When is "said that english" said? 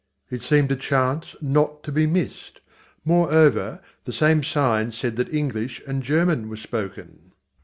4.91-5.79